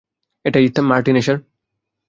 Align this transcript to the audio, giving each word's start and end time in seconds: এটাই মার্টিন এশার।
এটাই 0.45 0.65
মার্টিন 0.89 1.15
এশার। 1.15 1.37